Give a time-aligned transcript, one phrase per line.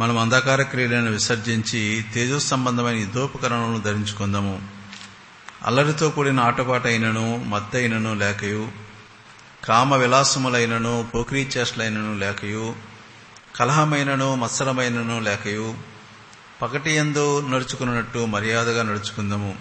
[0.00, 4.62] మనం అంధకార క్రీడలను విసర్జించి తేజో సంబంధమైన యుద్ధోపకరణలను ధరించుకుందాము.
[5.62, 8.68] అల్లరితో కూడిన ఆటపాటైనను మత్తైనను లేకయు
[9.64, 12.74] కామ విలాసములైనను పోక్రీ చేష్టలైనను లేకయు
[13.56, 15.74] కలహమైనను మత్సరమైనను లేకయు
[16.62, 19.56] పకటి ఎందు నడుచుకున్నట్టు మర్యాదగా నడుచుకుందాము.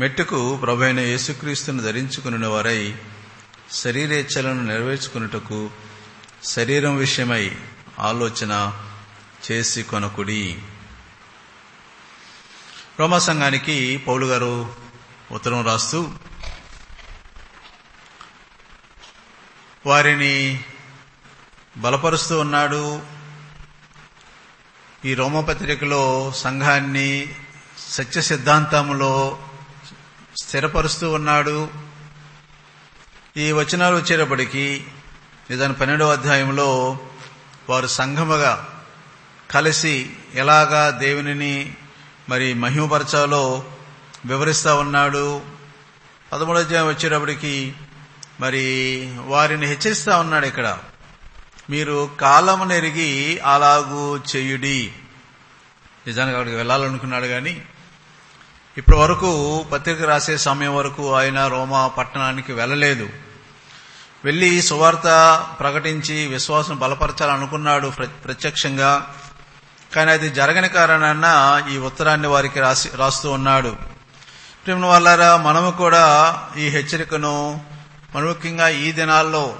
[0.00, 2.94] మెట్టుకు ప్రభైన యేసుక్రీస్తును ధరించుకున్న వారై
[3.72, 5.70] శరీరేచ్ఛలను నెరవేర్చుకున్నటకు
[6.44, 7.50] శరీరం విషయమై
[7.98, 8.72] ఆలోచన
[9.52, 10.62] చేసి కొనకుడి.
[13.00, 14.74] రోమా సంఘానికి పౌలు గారు
[15.30, 16.10] ఉత్తరం రాస్తూ
[19.86, 20.64] వారిని
[21.76, 23.02] బలపరుస్తూ ఉన్నాడు
[25.04, 27.34] ఈ రోమపత్రికలో సంఘాన్ని
[27.78, 29.38] సత్య సిద్ధాంతంలో
[30.42, 31.70] స్థిరపరుస్తూ ఉన్నాడు.
[33.36, 34.86] ఈ వచనాలు వచ్చేటప్పటికి
[35.50, 36.98] నిజాన్ని పన్నెండవ అధ్యాయంలో
[37.68, 38.73] వారు సంఘముగా
[39.54, 41.74] కలిసి ఎలాగా దేవునిని
[42.28, 43.64] మరి మహిమపరచాలో
[44.26, 45.42] వివరిస్తూ ఉన్నాడు.
[46.32, 47.74] పదమూడోధ్యాయం వచ్చేటప్పటికి
[48.40, 50.78] మరి వారిని హెచ్చరిస్తా ఉన్నాడు ఇక్కడ.
[51.70, 54.92] మీరు కాలము నెరిగి అలాగూ చేయుడి.
[56.06, 57.62] నిజానికి అక్కడికి వెళ్ళాలనుకున్నాడు కానీ
[58.78, 63.10] ఇప్పటి వరకు పత్రిక రాసే సమయం వరకు ఆయన రోమా పట్టణానికి వెళ్ళలేదు.
[64.24, 65.02] వెళ్ళి సువార్త
[65.60, 67.92] ప్రకటించి విశ్వాసం బలపరచాలనుకున్నాడు
[68.24, 69.14] ప్రత్యక్షంగా.
[69.94, 73.76] కానీ అది జరగని కారణాన ఈ ఉత్తరాన్ని వారికి రాసి రాస్తూ ఉన్నాడు.
[74.66, 76.04] ప్రేమ వల్లారా మనము కూడా
[76.56, 77.60] ఈ హెచ్చరికను
[78.16, 79.56] ముఖ్యంగా ఈ దినాల్లో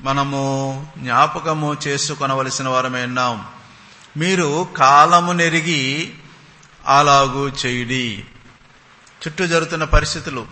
[0.00, 3.46] మనము జ్ఞాపకము చేసుకొనవలసిన వారమే ఉన్నాం.
[4.16, 6.14] మీరు కాలము నెరిగి
[6.86, 8.24] అలాగూ చేయుడి.
[9.26, 10.46] చుట్టూ జరుగుతున్న పరిస్థితులు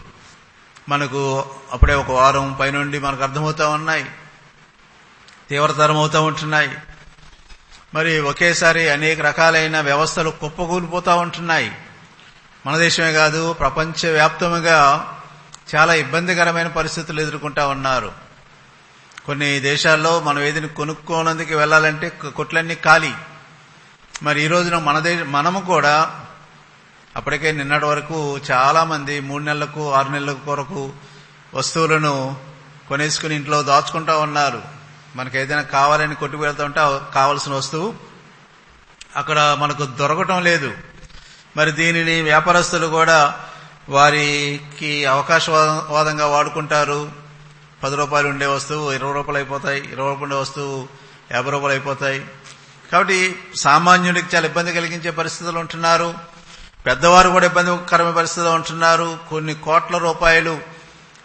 [0.89, 4.05] మనకు అప్పుడే ఒక వారం పైనుండి మనకు అర్థమవుతా ఉన్నాయి.
[5.51, 6.71] తీవ్రతరం అవుతూ ఉంటున్నాయి.
[7.95, 11.73] మరి ఒకేసారి అనేక రకాలైన వ్యవస్థలు కుప్పకూలిపోతూ ఉంటున్నాయి.
[12.67, 15.11] మన దేశమే కాదు ప్రపంచవ్యాప్తముగా
[15.75, 18.13] చాలా ఇబ్బందికరమైన పరిస్థితులు ఎదుర్కొంటా ఉన్నారు.
[19.27, 23.13] కొన్ని దేశాల్లో మనం ఏదైనా కొనుక్కోనందుకు వెళ్ళాలంటే కొట్లన్నీ ఖాళీ.
[24.23, 26.21] మరి ఈ రోజున మన దేశ మనము కూడా
[27.17, 30.93] అప్పటికే నిన్నటి వరకు చాలా మంది మూడు నెలలకు ఆరు నెలలకు కొరకు
[31.55, 32.37] వస్తువులను
[32.89, 34.84] కొనేసుకుని ఇంట్లో దాచుకుంటా ఉన్నారు.
[35.17, 37.95] మనకు ఏదైనా కావాలని కొట్టుకు వెళ్తా ఉంటే కావలసిన వస్తువు
[39.17, 40.73] అక్కడ మనకు దొరకటం లేదు.
[41.57, 43.41] మరి దీనిని వ్యాపారస్తులు కూడా
[43.89, 47.13] వారికి అవకాశవాదంగా వాడుకుంటారు.
[47.83, 50.89] పది రూపాయలు ఉండే వస్తువు ఇరవై రూపాయలు అయిపోతాయి ఇరవై రూపాయలు ఉండే వస్తువు
[51.33, 52.25] యాభై రూపాయలు అయిపోతాయి.
[52.93, 56.15] కాబట్టి సామాన్యుడికి చాలా ఇబ్బంది కలిగించే పరిస్థితులు ఉంటున్నారు.
[56.87, 59.19] పెద్దవారు కూడా ఇబ్బందికరమైన పరిస్థితిలో ఉంటున్నారు.
[59.31, 60.59] కొన్ని కోట్ల రూపాయలు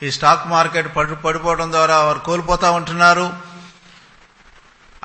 [0.03, 3.48] ఈ స్టాక్ మార్కెట్ పడి పడిపోవడం ద్వారా వారు కోల్పోతూ ఉంటున్నారు.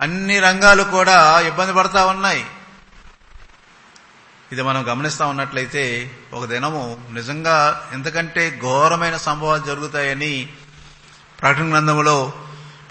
[0.00, 2.46] అన్ని రంగాలు కూడా ఇబ్బంది పడతా ఉన్నాయి.
[4.52, 10.52] ఇది మనం గమనిస్తా ఉన్నట్లయితే ఒక దినము నిజంగా ఎంతకంటే ఘోరమైన సంభవాలు జరుగుతాయని
[11.40, 12.32] ప్రకటన గ్రంథంలో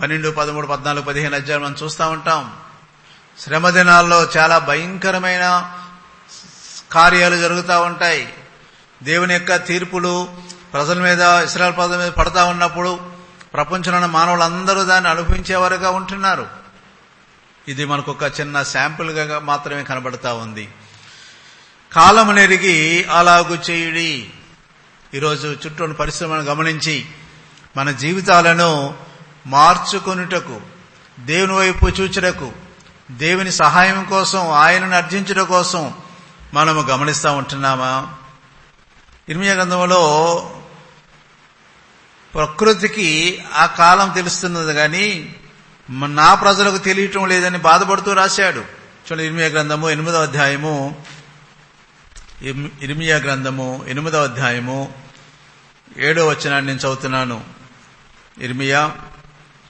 [0.02, 2.56] పన్నెండు పదమూడు పద్నాలుగు పదిహేను అధ్యాయులు మనం చూస్తూ ఉంటాం.
[3.40, 5.74] శ్రమ దినాల్లో చాలా భయంకరమైన
[6.92, 8.34] కార్యాలు జరుగుతూ ఉంటాయి.
[9.04, 10.28] దేవుని యొక్క తీర్పులు
[10.74, 13.00] ప్రజల మీద ఇస్రాయల్ ప్రజల మీద పడతా ఉన్నప్పుడు
[13.54, 16.63] ప్రపంచంలో మానవులందరూ దాన్ని అనుభవించేవారుగా ఉంటున్నారు.
[17.68, 20.70] ఇది మనకు ఒక చిన్న శాంపుల్గా మాత్రమే కనబడతా ఉంది.
[21.94, 24.30] కాలం నెరిగి అలాగు చేయుడి.
[25.14, 27.06] ఈరోజు చుట్టూ పరిశ్రమను గమనించి
[27.78, 28.98] మన జీవితాలను
[29.48, 30.62] మార్చుకొనుటకు
[31.20, 32.52] దేవుని వైపు చూచుటకు
[33.12, 35.94] దేవుని సహాయం కోసం ఆయనను అర్జించుట కోసం
[36.54, 38.14] మనము గమనిస్తూ ఉంటున్నామా?
[39.30, 40.02] ఇర్మియా గ్రంథంలో
[42.34, 45.36] ప్రకృతికి ఆ కాలం తెలుస్తున్నది కానీ
[45.92, 48.60] నా ప్రజలకు తెలియటం లేదని బాధపడుతూ రాశాడు.
[48.60, 51.06] చూడండి ఇర్మియా గ్రంథము ఎనిమిదవ అధ్యాయము.
[52.82, 54.94] ఇర్మియా గ్రంథము ఎనిమిదవ అధ్యాయము.
[55.98, 57.44] ఏడో వచనాన్ని నేను చదువుతున్నాను.
[58.42, 58.96] ఇర్మియా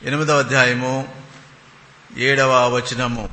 [0.04, 1.14] ఎనిమిదవ అధ్యాయము
[2.18, 3.30] ఏడవ వచనము.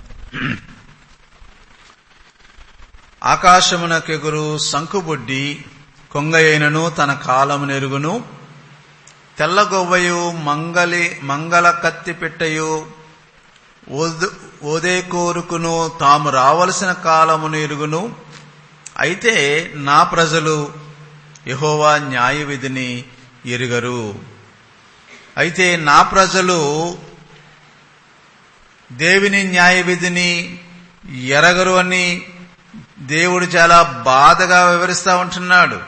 [3.24, 5.64] ఆకాశమునకెగురు సంకుబొడ్డి
[6.10, 8.39] కొంగయైనను తన కాలము నెరుగును
[9.40, 12.72] తెల్లగొవ్వయు మంగలి మంగళ కత్తి పెట్టయు
[14.62, 18.00] ఓదే కోరుకును తాము రావలసిన కాలమును ఎరుగును.
[18.98, 19.34] అయితే
[19.74, 20.56] నా ప్రజలు
[21.48, 23.04] యహోవా న్యాయ విధిని
[23.46, 24.14] ఎరుగరు.
[25.36, 26.58] అయితే నా ప్రజలు
[28.92, 30.58] దేవిని న్యాయ విధిని
[31.38, 32.04] ఎరగరు అని
[32.98, 35.80] దేవుడు చాలా బాధగా వివరిస్తూ ఉంటున్నాడు.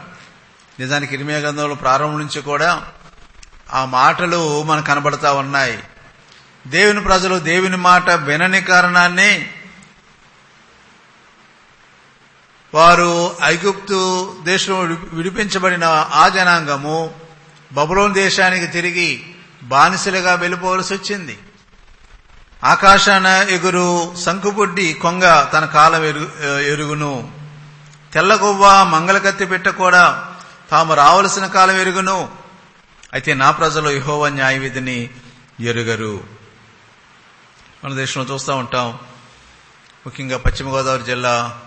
[0.80, 2.72] నిజానికి ఇరిమియా గ్రంథంలో ప్రారంభం నుంచి కూడా
[3.72, 5.78] ఆ మాటలు మనకు కనబడతా ఉన్నాయి.
[6.66, 9.50] దేవుని ప్రజలు దేవుని మాట వినని కారణాన్ని
[12.74, 14.00] వారు ఐగుప్తు
[14.44, 14.76] దేశం
[15.12, 17.14] విడిపించబడిన ఆ జనాంగము
[17.72, 19.10] బబులోన్ దేశానికి తిరిగి
[19.62, 21.38] బానిసలుగా వెళ్ళిపోవలసి వచ్చింది.
[22.64, 26.04] ఆకాశాన ఎగురు సంకుపుడ్డి కొంగ తన కాలం
[26.72, 27.30] ఎరుగును.
[28.12, 30.04] తెల్లగొవ్వ మంగళకత్తి పెట్ట కూడా
[30.70, 32.41] తాము రావలసిన కాలం ఎరుగును.
[33.12, 35.10] అయితే నా ప్రజలు యహోవ న్యాయవిధిని
[35.60, 36.24] ఎరుగరు.
[37.84, 38.92] మన దేశంలో చూస్తూ ఉంటాం.
[40.06, 41.60] ముఖ్యంగా పశ్చిమ గోదావరి జిల్లా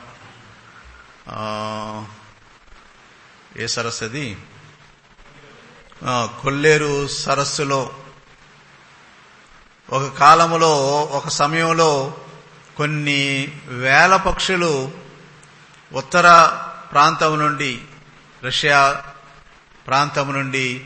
[3.58, 4.38] ఏ సరస్సు అది?
[6.42, 7.94] కొల్లేరు సరస్సులో
[9.90, 12.18] ఒక కాలంలో ఒక సమయంలో
[12.78, 14.92] కొన్ని వేల పక్షులు
[15.94, 16.58] ఉత్తర
[16.92, 17.82] ప్రాంతం నుండి
[18.44, 19.04] రష్యా
[19.88, 20.86] ప్రాంతం నుండి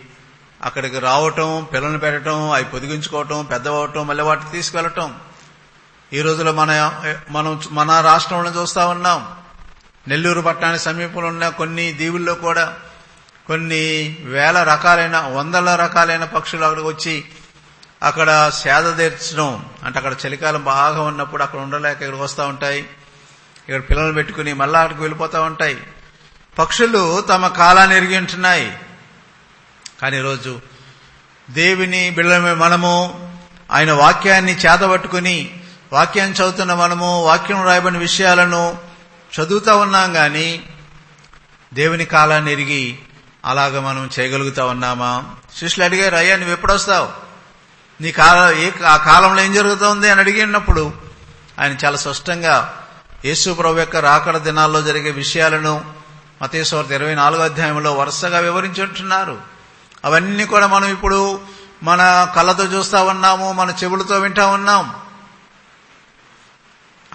[0.64, 5.16] అక్కడికి రావటం పిల్లల్ని పెట్టడం అవి పొదిగించుకోవటం పెద్దవటం మళ్ళీ వాటిని తీసుకెళ్ళటం
[6.14, 7.02] ఈ రోజులో మన
[7.32, 9.36] మనం మన రాష్ట్రంలో చూస్తా ఉన్నాం.
[10.08, 12.78] నెల్లూరు పట్టణానికి సమీపంలో ఉన్న కొన్ని దీవుల్లో కూడా
[13.48, 17.26] కొన్ని వేల రకాలైన వందల రకాలైన పక్షులు అక్కడికి వచ్చి
[18.04, 19.66] అక్కడ సేద తీర్చడం.
[19.84, 22.80] అంటే అక్కడ చలికాలం బాగా ఉన్నప్పుడు అక్కడ ఉండలేక ఇక్కడికి వస్తూ ఉంటాయి.
[23.70, 25.84] ఇక్కడ పిల్లలు పెట్టుకుని మళ్ళా అక్కడికి వెళ్ళిపోతూ ఉంటాయి.
[26.60, 28.78] పక్షులు తమ కాలాన్ని ఎరిగి ఉంటున్నాయి.
[30.02, 30.60] కానీ ఈరోజు
[31.52, 32.94] దేవిని బిళ్ళమే మనము
[33.72, 35.62] ఆయన వాక్యాన్ని చేతబట్టుకుని
[35.94, 38.78] వాక్యాన్ని చదువుతున్న మనము వాక్యం రాయబడిన విషయాలను
[39.32, 40.64] చదువుతా ఉన్నాం గాని
[41.74, 43.00] దేవుని కాలాన్ని ఎరిగి
[43.46, 45.24] అలాగ మనం చేయగలుగుతా ఉన్నామా?
[45.56, 47.08] శిష్యులు అడిగారు అయ్యా నువ్వు ఎప్పుడొస్తావు
[48.02, 50.10] నీ కాల ఏ ఆ కాలంలో ఏం జరుగుతుంది?
[50.10, 50.94] అని అడిగినప్పుడు
[51.60, 52.84] ఆయన చాలా స్పష్టంగా
[53.26, 55.86] యేసు ప్రభు యొక్క రాకడ దినాల్లో జరిగే విషయాలను
[56.42, 59.38] మతేశ్వర ఇరవై నాలుగో అధ్యాయంలో వరుసగా వివరించుంటున్నారు
[60.06, 61.42] అవన్నీ కూడా మనం ఇప్పుడు
[61.84, 64.96] మన కళ్ళతో చూస్తా ఉన్నాము మన చెవులతో వింటా ఉన్నాం.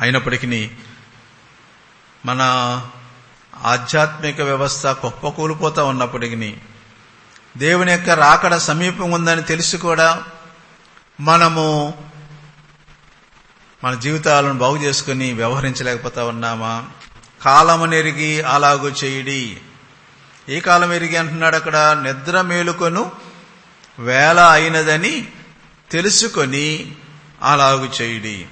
[0.01, 0.71] అయినప్పటికీ
[2.27, 2.41] మన
[3.63, 6.57] ఆధ్యాత్మిక వ్యవస్థ కుప్పకూలిపోతా ఉన్నప్పటికీ
[7.57, 10.25] దేవుని యొక్క రాకడ సమీపం ఉందని తెలిసి కూడా
[11.21, 11.95] మనము
[13.85, 16.85] మన జీవితాలను బాగు చేసుకుని వ్యవహరించలేకపోతా ఉన్నామా?
[17.45, 19.61] కాలము నెరిగి అలాగూ చేయుడి.
[20.49, 23.13] ఏ కాలం ఎరిగి అంటున్నాడు అక్కడ నిద్ర మేలుకొను
[23.99, 25.33] వేళ అయినదని
[25.91, 26.97] తెలుసుకొని
[27.43, 28.47] అలాగు చేయుడి.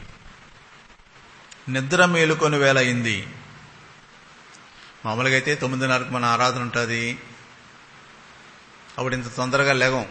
[1.68, 3.26] నిద్ర మేలుకొని వేళ అయింది.
[5.06, 7.18] మామూలుగా అయితే తొమ్మిదిన్నరకు మన ఆరాధన ఉంటుంది.
[8.98, 10.06] అప్పుడు ఇంత తొందరగా లేగం.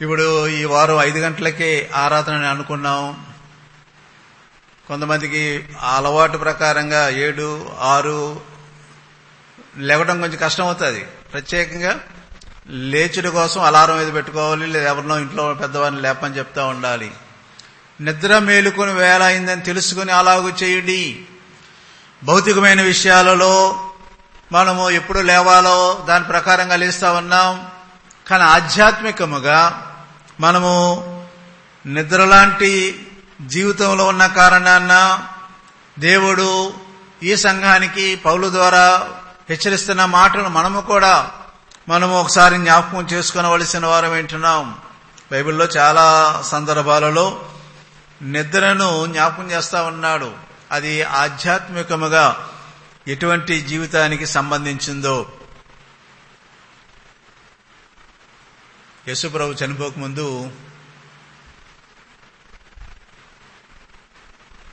[0.00, 3.26] ఇప్పుడు ఈ వారం ఐదు గంటలకే ఆరాధనని అనుకున్నాం.
[4.88, 8.49] కొంతమందికి అలవాటు ప్రకారంగా ఏడు ఆరు
[9.78, 12.00] లేవడం కొంచెం కష్టం అవుతుంది ప్రత్యేకంగా
[12.68, 14.66] లేచుడు కోసం అలారం ఏది పెట్టుకోవాలి?
[14.66, 17.10] లేదా ఎవరినో ఇంట్లో పెద్దవారిని లేపని చెప్తా ఉండాలి.
[18.00, 21.26] నిద్ర మేలుకొని వేళ అయిందని తెలుసుకుని అలాగూ చేయండి.
[22.24, 23.84] భౌతికమైన విషయాలలో
[24.52, 27.68] మనము ఎప్పుడు లేవాలో దాని ప్రకారంగా లేస్తా ఉన్నాం.
[28.28, 29.86] కానీ ఆధ్యాత్మికముగా
[30.40, 31.06] మనము
[31.86, 33.06] నిద్రలాంటి
[33.46, 35.18] జీవితంలో ఉన్న కారణాన
[35.98, 36.72] దేవుడు
[37.22, 39.08] ఈ సంఘానికి పౌలు ద్వారా
[39.50, 41.30] హెచ్చరిస్తున్న మాటలు మనము కూడా
[41.88, 44.78] మనము ఒకసారి జ్ఞాపకం చేసుకునవలసిన వారం వింటున్నాం
[45.32, 47.50] బైబిల్లో చాలా సందర్భాలలో
[48.22, 50.32] నిద్రను జ్ఞాపకం చేస్తా ఉన్నాడు.
[50.72, 52.48] అది ఆధ్యాత్మికముగా
[53.08, 55.32] ఎటువంటి జీవితానికి సంబంధించిందో.
[59.08, 60.50] యశుప్రభు చనిపోకముందు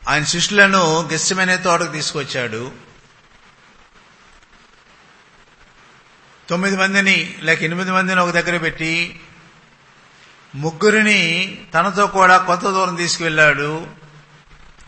[0.08, 2.87] ఆయన శిష్యులను గెస్సమైన తోటకు తీసుకొచ్చాడు.
[6.50, 9.20] తొమ్మిది మందిని లేక ఎనిమిది మందిని ఒక దగ్గర పెట్టి
[10.56, 13.88] ముగ్గురిని తనతో కూడా కొంత దూరం తీసుకువెళ్ళాడు.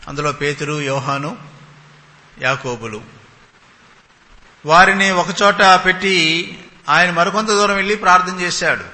[0.08, 1.36] అందులో పేతురు యోహాను
[2.42, 3.00] యాకోబులు.
[4.66, 8.84] వారిని ఒకచోట పెట్టి ఆయన మరికొంత దూరం వెళ్ళి ప్రార్థన చేశాడు.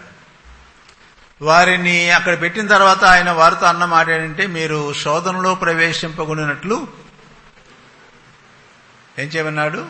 [1.42, 6.88] వారిని అక్కడ పెట్టిన తర్వాత ఆయన వారితో అన్న మాట్లాడంటే మీరు శోధనలో ప్రవేశింపకున్నట్లు
[9.18, 9.86] ఏం చేయమన్నాడు?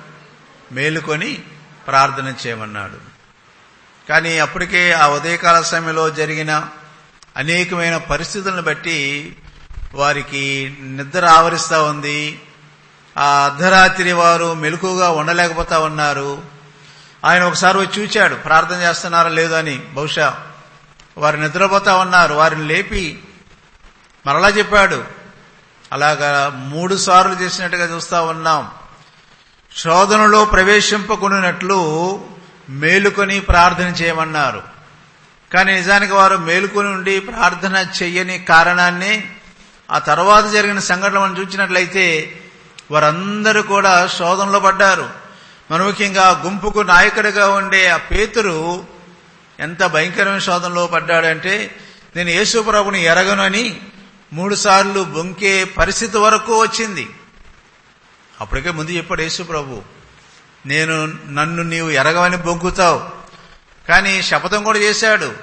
[0.73, 1.43] మేలుకొని
[1.87, 3.17] ప్రార్థన చేయమన్నాడు.
[4.09, 6.65] కానీ అప్పటికే ఆ ఉదయకాల సమయంలో జరిగిన
[7.37, 9.37] అనేకమైన పరిస్థితులను బట్టి
[9.95, 12.43] వారికి నిద్ర ఆవరిస్తా ఉంది.
[13.19, 16.43] ఆ అర్ధరాత్రి వారు మెలకుగా ఉండలేకపోతా ఉన్నారు.
[17.25, 19.79] ఆయన ఒకసారి వచ్చి చూచాడు ప్రార్థన చేస్తున్నారా లేదో అని.
[19.79, 20.43] బహుశా
[21.19, 22.35] వారు నిద్రపోతా ఉన్నారు.
[22.35, 23.23] వారిని లేపి
[24.27, 25.05] మరలా చెప్పాడు
[25.93, 28.71] అలాగా మూడు సార్లు చేసినట్టుగా చూస్తా ఉన్నాం.
[29.77, 31.81] శోధనలో ప్రవేశింపకున్నట్లు
[32.69, 34.63] మేలుకొని ప్రార్థన చేయమన్నారు.
[35.55, 39.25] కానీ నిజానికి వారు మేలుకొని ఉండి ప్రార్థన చెయ్యని కారణాన్ని
[39.91, 42.41] ఆ తర్వాత జరిగిన సంఘటన మనం చూసినట్లయితే
[42.91, 45.09] వారందరూ కూడా శోధనలో పడ్డారు.
[45.71, 48.85] మన ముఖ్యంగా గుంపుకు నాయకుడిగా ఉండే ఆ పేతురు
[49.61, 51.77] ఎంత భయంకరమైన శోధనలో పడ్డాడంటే
[52.17, 53.81] నేను యేసు ప్రభుని ఎరగనని
[54.33, 57.09] మూడు సార్లు బొంకే పరిస్థితి వరకు వచ్చింది.
[58.41, 59.83] అప్పటికే ముందు చెప్పాడు యేసు ప్రభు
[60.67, 63.11] నేను నన్ను నీవు ఎరగవని బొంకుతావు.
[63.89, 65.35] కానీ శపథం కూడా చేశాడు.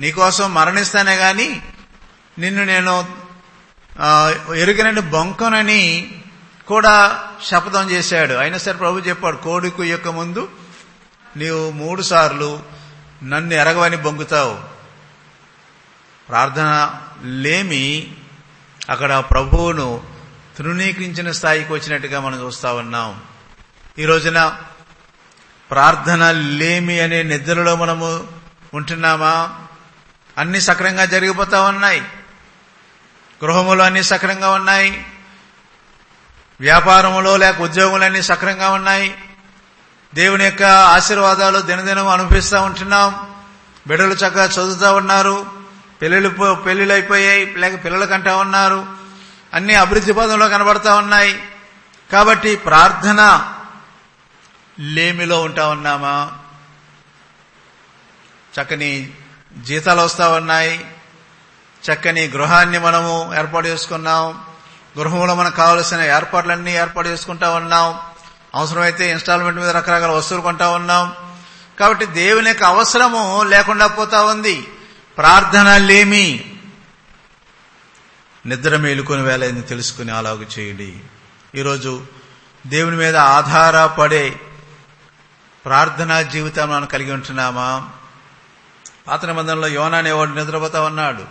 [0.00, 1.60] నీకోసం మరణిస్తానే గాని
[2.38, 3.08] నిన్ను నేను
[4.54, 5.82] ఎరుగనని బొంకనని
[6.66, 6.94] కూడా
[7.44, 8.34] శపథం చేశాడు.
[8.34, 10.48] అయినా సరే ప్రభు చెప్పాడు కోడి కుయ్యక ముందు
[11.36, 12.62] నీవు మూడు సార్లు
[13.24, 14.58] నన్ను ఎరగవని బొంగుతావు
[16.28, 18.14] ప్రార్థన లేమి
[18.90, 20.17] అక్కడ ప్రభువును
[20.58, 23.20] తృణీకరించిన స్థాయికి వచ్చినట్టుగా మనం చూస్తా ఉన్నాం.
[23.98, 24.58] ఈ రోజున
[25.70, 28.26] ప్రార్థన లేమి అనే నిద్రలో మనము
[28.74, 29.58] ఉంటున్నామా?
[30.38, 32.00] అన్ని సక్రంగా జరిగిపోతా ఉన్నాయి.
[33.44, 35.06] గృహములు అన్ని సక్రంగా ఉన్నాయి.
[36.60, 39.18] వ్యాపారములో లేక ఉద్యోగులు అన్ని సక్రంగా ఉన్నాయి.
[40.14, 43.30] దేవుని యొక్క ఆశీర్వాదాలు దినదినం అనుభవిస్తూ ఉంటున్నాం.
[43.86, 45.46] బిడ్డలు చక్కగా చదువుతూ ఉన్నారు.
[46.02, 47.54] పెళ్ళిళ్ళు పెళ్ళిళ్ళు అయిపోయాయి.
[47.56, 48.97] లేక పిల్లలు కంటా ఉన్నారు.
[49.54, 51.42] అన్ని అభివృద్ధి పదంలో కనబడతా ఉన్నాయి.
[52.12, 53.52] కాబట్టి ప్రార్థన
[54.80, 56.32] లేమిలో ఉంటా ఉన్నామా?
[58.60, 59.10] చక్కని
[59.58, 60.86] జీతాలు వస్తా ఉన్నాయి.
[61.84, 64.44] చక్కని గృహాన్ని మనము ఏర్పాటు చేసుకున్నాం.
[64.98, 68.00] గృహంలో మనకు కావలసిన ఏర్పాట్లన్నీ ఏర్పాటు చేసుకుంటా ఉన్నాం.
[68.54, 71.14] అవసరమైతే ఇన్స్టాల్మెంట్ మీద రకరకాల వస్తువులు కొంటా ఉన్నాం.
[71.80, 74.68] కాబట్టి దేవుని యొక్క అవసరము లేకుండా పోతా ఉంది.
[75.18, 76.57] ప్రార్థన లేమి.
[78.48, 81.00] నిద్ర మేలుకొని వేలైంది తెలుసుకుని అలాగ చేయండి.
[81.54, 82.06] ఈరోజు
[82.66, 84.40] దేవుని మీద ఆధారపడే
[85.64, 87.90] ప్రార్థనా జీవితం మనం కలిగి ఉంటున్నామా?
[89.06, 91.24] పాత నిబంధనలో యోనా అనేవాడు నిద్రపోతా ఉన్నాడు.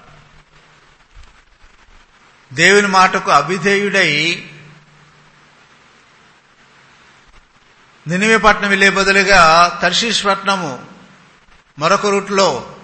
[2.54, 4.44] దేవుని మాటకు అభిధేయుడై
[8.08, 10.86] నినివే పట్నం వెళ్ళే బదులుగా తర్షీష్ పట్నము
[11.80, 12.76] మరొక రూట్లో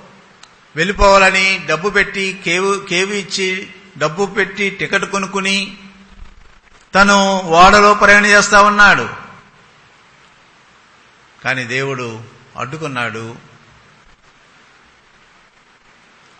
[0.75, 5.77] వెళ్ళిపోవాలని డబ్బు పెట్టి కేవు కేవి ఇచ్చి డబ్బు పెట్టి టికెట్ కొనుక్కుని
[6.95, 9.09] తను ఓడలో ప్రయాణం చేస్తా ఉన్నాడు.
[11.43, 12.21] కానీ దేవుడు
[12.57, 13.35] అడ్డుకున్నాడు.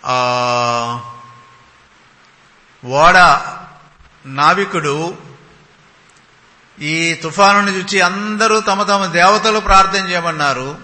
[0.06, 1.00] ఆ
[2.86, 3.18] ఓడ
[4.26, 5.18] నావికుడు
[6.80, 10.78] ఈ తుఫానుని చూచి అందరూ తమ తమ దేవతలు ప్రార్థన చేయమన్నారు.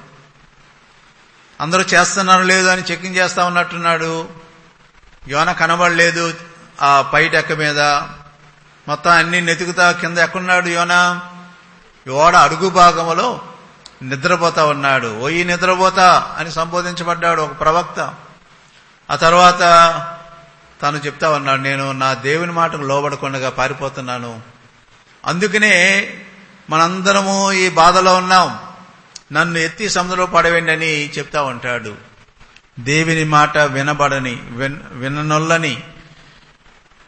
[1.62, 4.30] అందరూ చేస్తున్నారు లేదు అని చెక్కింగ్ చేస్తా ఉన్నట్టున్నాడు.
[5.28, 6.49] యోన కనబడలేదు.
[6.82, 7.80] ఆ పైటెక్క మీద
[8.88, 11.20] మొత్తం అన్ని నెతుకుతా కింద ఎక్కడున్నాడు యోన?
[12.08, 13.42] యోడ అడుగు భాగంలో
[14.02, 15.20] నిద్రపోతా ఉన్నాడు.
[15.20, 18.14] ఓయి నిద్రపోతా అని సంబోధించబడ్డాడు ఒక ప్రవక్త.
[19.12, 19.60] ఆ తర్వాత
[20.82, 24.42] తాను చెప్తా ఉన్నాడు నేను నా దేవుని మాటకు లోబడకుండా పారిపోతున్నాను.
[25.26, 26.14] అందుకనే
[26.70, 28.60] మనందరము ఈ బాధలో ఉన్నాం.
[29.34, 31.96] నన్ను ఎత్తి సముద్రంలో పడవేండి అని చెప్తా ఉంటాడు.
[32.80, 34.38] దేవుని మాట వినబడని
[34.92, 35.84] విననొల్లని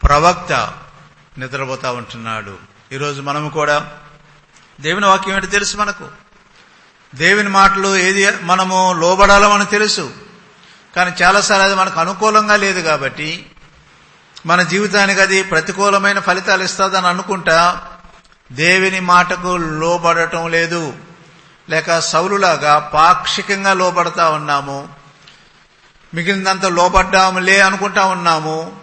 [0.04, 0.74] ప్రవక్త
[1.38, 2.58] నిద్రపోతా ఉంటున్నాడు.
[2.92, 3.92] ఈరోజు మనము కూడా
[4.80, 6.08] దేవుని వాక్యం ఏంటి తెలుసు మనకు?
[7.14, 10.14] దేవుని మాటలు ఏది మనము లోబడాలో మనకు తెలుసు.
[10.96, 13.50] కానీ చాలాసార్లు అది మనకు అనుకూలంగా లేదు కాబట్టి
[14.46, 17.86] మన జీవితానికి అది ప్రతికూలమైన ఫలితాలు ఇస్తుందని అనుకుంటా
[18.52, 20.94] దేవుని మాటకు లోబడటం లేదు.
[21.70, 24.88] లేక సౌలులాగా పాక్షికంగా లోబడతా ఉన్నాము.
[26.14, 28.81] మిగిలినంత లోబడ్డాములే అనుకుంటా ఉన్నాము.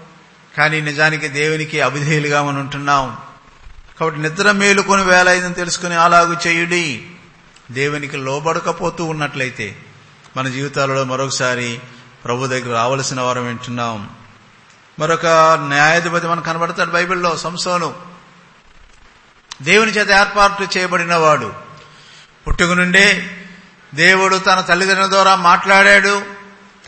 [0.59, 3.17] కానీ నిజానికి దేవునికి అవిధేయులుగా మనం ఉంటున్నాం.
[3.99, 7.07] కాబట్టి నిద్ర మేలుకొని వేల అయిందని తెలుసుకుని అలాగు చేయుడి.
[7.71, 9.75] దేవునికి లోబడకపోతూ ఉన్నట్లయితే
[10.37, 11.79] మన జీవితాలలో మరొకసారి
[12.25, 14.09] ప్రభు దగ్గర రావలసిన వారం వింటున్నాం.
[14.99, 15.25] మరొక
[15.67, 17.95] న్యాయాధిపతి మనకు కనబడతాడు బైబిల్లో సంసోను.
[19.61, 21.53] దేవుని చేత ఏర్పాటు చేయబడిన వాడు
[22.47, 23.37] పుట్టుకు నుండే
[23.95, 26.21] దేవుడు తన తల్లిదండ్రుల ద్వారా మాట్లాడాడు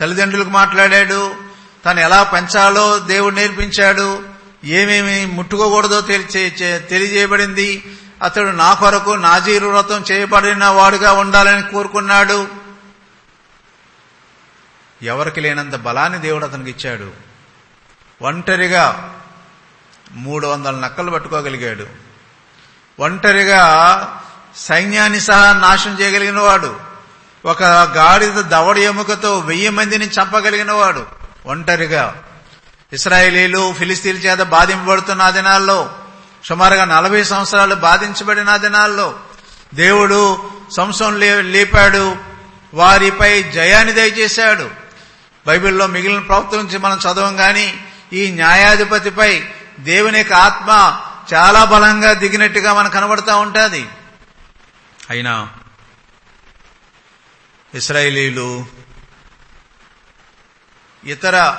[0.00, 1.41] తల్లిదండ్రులకు మాట్లాడాడు
[1.84, 4.22] తను ఎలా పెంచాలో దేవుడు నేర్పించాడు.
[4.64, 7.96] ఏమేమి ముట్టుకోకూడదో తెలియజేయబడింది.
[8.22, 12.48] అతడు నా కొరకు నాజీరు వ్రతం చేయబడిన వాడుగా ఉండాలని కోరుకున్నాడు.
[15.02, 17.10] ఎవరికి లేనంత బలాన్ని దేవుడు అతనికి ఇచ్చాడు.
[18.22, 19.14] ఒంటరిగా
[20.12, 21.86] మూడు వందల నక్కలు పట్టుకోగలిగాడు.
[23.00, 24.22] ఒంటరిగా
[24.56, 26.76] సైన్యాన్ని సహా నాశనం చేయగలిగిన వాడు
[27.44, 32.22] ఒక గాడిద దవడి ఎముకతో వెయ్యి మందిని చంపగలిగిన వాడు ఒంటరిగా.
[32.92, 35.94] ఇస్రాయేలీలు ఫిలిస్తీన్ చేత బాధింపబడుతున్న దినాల్లో
[36.44, 39.20] సుమారుగా నలభై సంవత్సరాలు బాధించబడిన దినాల్లో
[39.74, 41.20] దేవుడు సంసం
[41.52, 42.16] లేపాడు.
[42.74, 44.70] వారిపై జయాన్ని దయచేశాడు.
[45.46, 49.44] బైబిల్లో మిగిలిన ప్రవక్త నుంచి మనం చదవం గాని ఈ న్యాయాధిపతిపై
[49.80, 51.00] దేవుని యొక్క ఆత్మ
[51.34, 53.86] చాలా బలంగా దిగినట్టుగా మనకు కనబడతా ఉంటుంది.
[55.10, 55.48] అయినా
[57.74, 58.66] ఇస్రాయేలీలు
[61.04, 61.56] ఇతర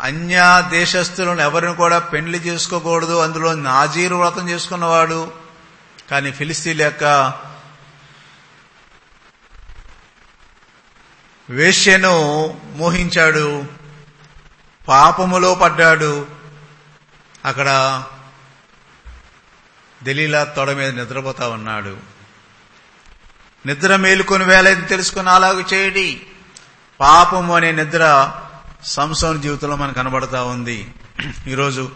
[0.00, 3.20] అన్య దేశస్తులను ఎవరిని కూడా పెండ్లి చేసుకోకూడదు.
[3.20, 5.32] అందులో నాజీరు వ్రతం చేసుకున్నవాడు.
[6.10, 7.32] కానీ ఫిలిస్తీన్ యొక్క
[11.50, 13.64] వేశ్యను మోహించాడు.
[14.88, 16.26] పాపములో పడ్డాడు.
[17.44, 18.02] అక్కడ
[20.02, 21.96] దలీలా తొడ మీద నిద్రపోతా ఉన్నాడు.
[23.66, 26.26] నిద్ర మేలుకొని వేలని తెలుసుకుని అలాగ చేయడి.
[27.00, 28.32] పాపము అనే నిద్ర
[28.84, 30.94] సంసోన్ జీవితంలో మనకు కనబడతా ఉంది.
[31.48, 31.92] ఈరోజు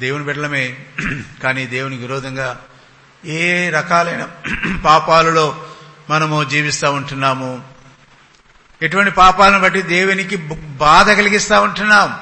[0.00, 0.86] దేవుని బిడ్డలమే
[1.42, 2.60] కానీ దేవునికి విరోధంగా
[3.24, 4.28] ఏ రకాలైన
[4.84, 5.66] పాపాలలో
[6.10, 7.62] మనము జీవిస్తూ ఉంటున్నాము.
[8.82, 12.20] ఎటువంటి పాపాలను బట్టి దేవునికి బాధ కలిగిస్తూ ఉంటున్నాం.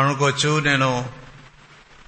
[0.00, 1.10] అనుకోవచ్చు నేను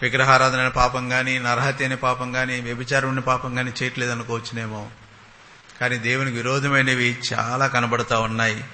[0.02, 4.88] విగ్రహారాధన పాపం కానీ నరహత్య అనే పాపం కానీ వ్యభిచారం పాపం కానీ చేయట్లేదు అనుకోవచ్చునేమో.
[5.80, 8.64] కానీ దేవునికి విరోధమైనవి చాలా కనబడతా ఉన్నాయి.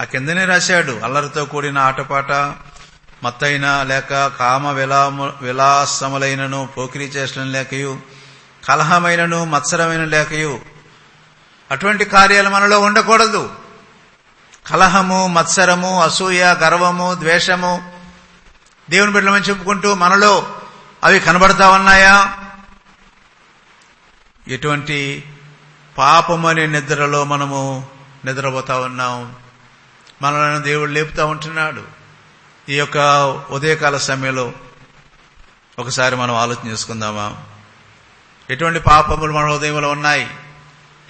[0.00, 2.32] ఆ కిందనే రాశాడు అల్లరితో కూడిన ఆటపాట
[3.22, 8.00] మత్తైన లేక కామ విలాము విలాసములైనను పోకిరీ చేసిన లేకయు
[8.68, 10.60] కలహమైనను మత్సరమైన లేకయు.
[11.70, 13.50] అటువంటి కార్యాలు మనలో ఉండకూడదు.
[14.66, 17.92] కలహము మత్సరము అసూయ గర్వము ద్వేషము
[18.90, 20.56] దేవుని బిడ్డలమని చెప్పుకుంటూ మనలో
[21.04, 22.38] అవి కనబడతా ఉన్నాయా?
[24.48, 25.24] ఎటువంటి
[25.98, 27.88] పాపమనే నిద్రలో మనము
[28.24, 29.36] నిద్రపోతా ఉన్నాం.
[30.22, 31.82] మనల్ని దేవుడు లేపుతా ఉంటున్నాడు.
[32.68, 32.98] ఈ యొక్క
[33.50, 34.52] ఉదయకాల సమయంలో
[35.78, 37.36] ఒకసారి మనం ఆలోచన చేసుకుందామా?
[38.50, 40.30] ఎటువంటి పాపములు మన హృదయంలో ఉన్నాయి?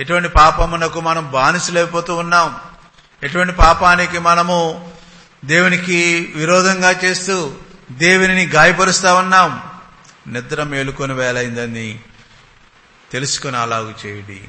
[0.00, 2.60] ఎటువంటి పాపమునకు మనం బానిసలైపోతూ ఉన్నాం?
[3.22, 4.90] ఎటువంటి పాపానికి మనము
[5.44, 7.54] దేవునికి విరోధంగా చేస్తూ
[7.90, 9.62] దేవునిని గాయపరుస్తా ఉన్నాం?
[10.26, 12.00] నిద్ర మేలుకొని వేలైందని
[13.12, 14.40] తెలుసుకుని అలాగు చేయుడి.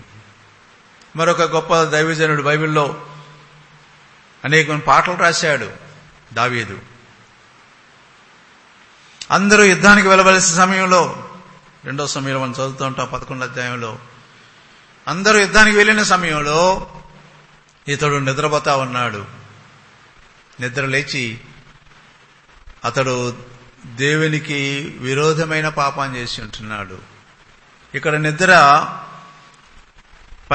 [1.15, 3.05] మరొక గొప్ప దైవజనుడు బైబిల్లో
[4.45, 5.71] అనేక పాటలు రాశాడు
[6.33, 6.79] దావీదు.
[9.31, 11.29] అందరూ యుద్ధానికి వెళ్ళవలసిన సమయంలో
[11.85, 13.99] రెండో సమయంలో మనం చదువుతూ ఉంటాం పదకొండు అధ్యాయంలో.
[15.07, 16.91] అందరూ యుద్ధానికి వెళ్ళిన సమయంలో
[17.87, 19.25] ఇతడు నిద్రపోతా ఉన్నాడు.
[20.59, 21.39] నిద్ర లేచి
[22.85, 23.37] అతడు
[23.85, 26.97] దేవునికి విరోధమైన పాపం చేసి ఉంటున్నాడు.
[27.95, 28.49] ఇక్కడ నిద్ర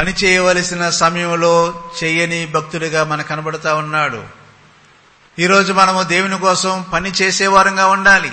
[0.00, 4.22] పని చేయవలసిన సమయంలో చేయని భక్తుడిగా మన కనబడతా ఉన్నాడు.
[5.38, 8.32] ఈరోజు మనము దేవుని కోసం పని చేసేవారంగా ఉండాలి.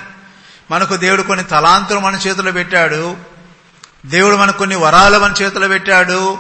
[0.72, 3.18] మనకు దేవుడు కొన్ని తలాంతులు మన చేతిలో పెట్టాడు.
[4.06, 6.38] దేవుడు మనకు కొన్ని వరాలు మన చేతిలో పెట్టాడు.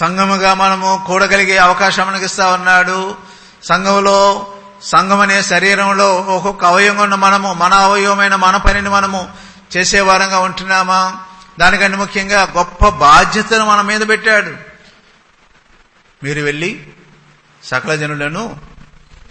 [0.00, 3.16] సంఘముగా మనము కూడగలిగే అవకాశం మనకి ఇస్తా ఉన్నాడు.
[3.64, 4.46] సంఘంలో
[4.82, 9.28] సంఘం అనే శరీరంలో ఒక్కొక్క అవయవం ఉన్న మనము మన అవయవమైన మన పనిని మనము
[9.76, 11.16] చేసేవారంగా ఉంటున్నామా?
[11.60, 14.52] దానికంటే ముఖ్యంగా గొప్ప బాధ్యతను మన మీద పెట్టాడు.
[16.22, 16.70] మీరు వెళ్ళి
[17.62, 18.42] సకల జనులను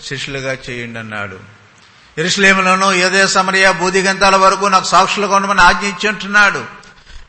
[0.07, 1.37] శిష్యులుగా చేయండి అన్నాడు.
[2.17, 6.61] ఇరుషులేములను ఏదే సమరయ బూదిగంతాల వరకు నాకు సాక్షులుగా ఉండమని ఆజ్ఞ ఇచ్చి ఉంటున్నాడు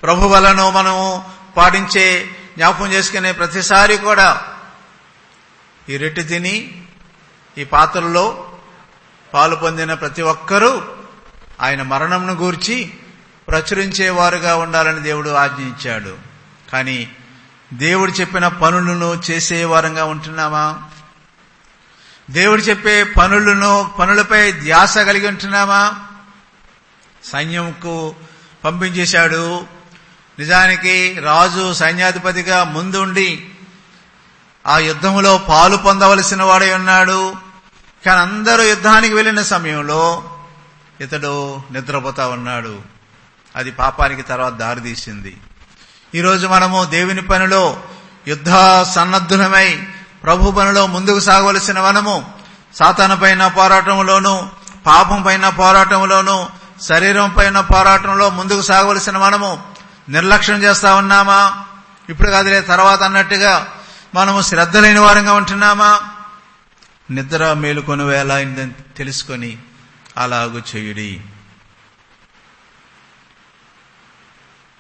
[0.03, 1.07] ప్రభు వలను మనము
[1.57, 2.07] పాటించే
[2.57, 4.29] జ్ఞాపకం చేసుకునే ప్రతిసారి కూడా
[5.89, 6.55] ఈ రెట్టి తిని
[7.57, 8.27] ఈ పాత్రలో
[9.35, 10.71] పాలు పొందిన ప్రతి ఒక్కరూ
[11.61, 12.77] ఆయన మరణంను గూర్చి
[13.49, 16.17] ప్రచురించేవారుగా ఉండాలని దేవుడు ఆజ్ఞ ఇచ్చాడు
[16.73, 17.11] కానీ
[17.73, 20.83] దేవుడు చెప్పిన పనులను చేసేవారంగా ఉంటున్నామా?
[22.31, 25.95] దేవుడు చెప్పే పనులను పనులపై ధ్యాస కలిగి ఉంటున్నామా?
[27.25, 28.15] సైన్యంకు
[28.65, 29.65] పంపించేశాడు.
[30.39, 33.49] నిజానికి రాజు సైన్యాధిపతిగా ముందుండి
[34.67, 37.35] ఆ యుద్ధములో పాలు పొందవలసిన వాడై ఉన్నాడు.
[38.07, 40.31] కానీ అందరూ యుద్ధానికి వెళ్ళిన సమయంలో
[41.01, 42.96] ఇతడు నిద్రపోతా ఉన్నాడు.
[43.57, 45.37] అది పాపానికి తర్వాత దారితీసింది
[46.15, 47.83] ఈరోజు మనము దేవుని పనిలో
[48.29, 48.51] యుద్ధ
[48.95, 49.87] సన్నద్ధులమై
[50.23, 52.33] ప్రభు పనిలో ముందుకు సాగవలసిన మనము
[52.75, 54.49] సాతాన పైన పోరాటంలోనూ
[54.87, 56.49] పాపం పైన పోరాటంలోనూ
[56.83, 59.63] శరీరం పైన పోరాటంలో ముందుకు సాగవలసిన మనము
[60.09, 61.65] నిర్లక్ష్యం చేస్తా ఉన్నామా?
[62.09, 63.67] ఇప్పుడు కాదులే తర్వాత అన్నట్టుగా
[64.15, 66.01] మనము శ్రద్ధ లేని వారంగా ఉంటున్నామా?
[67.11, 69.59] నిద్ర మేలుకొని వేళ అయిందని తెలుసుకొని
[70.17, 71.21] అలాగు చేయుడి.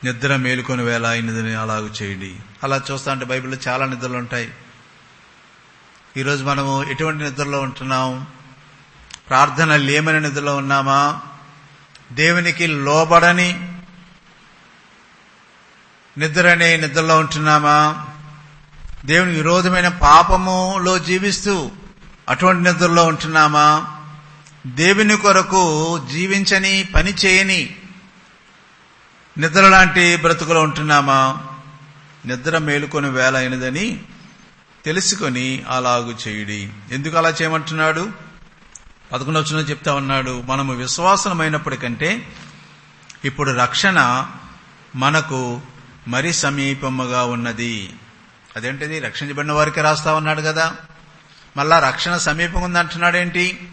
[0.05, 2.37] నిద్ర మేలుకొని వేళ అయినదని అలాగు చేయండి.
[2.63, 4.51] అలా చూస్తా అంటే బైబిల్లో చాలా నిద్రలు ఉంటాయి.
[6.17, 8.27] ఈరోజు మనము ఎటువంటి నిద్రలో ఉంటున్నాం?
[9.29, 11.21] ప్రార్థన లేమని నిద్రలో ఉన్నామా?
[12.13, 13.73] దేవునికి లోబడని
[16.19, 18.07] నిద్ర అనే నిద్రలో ఉంటున్నామా?
[19.05, 21.71] దేవుని విరోధమైన పాపములో జీవిస్తూ
[22.29, 23.97] అటువంటి నిద్రలో ఉంటున్నామా?
[24.67, 27.77] దేవుని కొరకు జీవించని పని చేయని
[29.39, 31.47] నిద్ర లాంటి బ్రతుకులో ఉంటున్నామా?
[32.27, 34.05] నిద్ర మేలుకొని వేలైనదని అయినదని
[34.85, 36.73] తెలుసుకొని అలాగు చేయుడి.
[36.93, 38.09] ఎందుకు అలా చేయమంటున్నాడు?
[39.13, 42.29] పదకొండు వచ్చిన చెప్తా ఉన్నాడు మనము విశ్వాసమైనప్పటికంటే
[43.25, 44.27] ఇప్పుడు రక్షణ
[44.97, 45.61] మనకు
[46.09, 47.95] మరి సమీపముగా ఉన్నది.
[48.57, 49.01] అదేంటిది?
[49.01, 50.77] రక్షించబడిన వారికి రాస్తా ఉన్నాడు కదా.
[51.57, 53.69] మళ్ళా రక్షణ సమీపం ఉందంటున్నాడేంటి?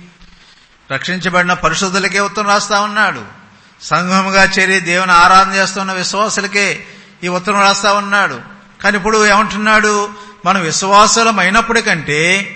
[0.91, 3.42] రక్షించబడిన పరిశుద్ధులకే ఉత్తరం రాస్తా ఉన్నాడు.
[3.83, 6.85] సంఘముగా చేరి దేవుని ఆరాధన చేస్తున్న విశ్వాసులకే
[7.23, 8.41] ఈ ఉత్తరం రాస్తా ఉన్నాడు.
[8.83, 10.09] కానీ ఇప్పుడు ఏమంటున్నాడు?
[10.45, 12.49] మనం విశ్వాసులం అయినప్పటికంటే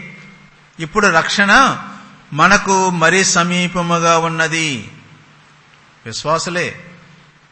[0.79, 1.77] ఇప్పుడు రక్షణ
[2.33, 4.91] మనకు మరీ సమీపముగా ఉన్నది.
[6.05, 6.85] విశ్వాసులే.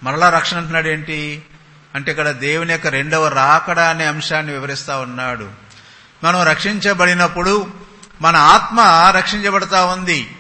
[0.04, 1.44] మరలా రక్షణ అంటున్నాడు ఏంటి?
[1.96, 5.50] అంటే ఇక్కడ దేవుని యొక్క రెండవ రాకడ అనే అంశాన్ని వివరిస్తా ఉన్నాడు.
[6.24, 7.68] మనం రక్షించబడినప్పుడు
[8.22, 8.82] మన ఆత్మ
[9.18, 10.36] రక్షించబడతా ఉంది.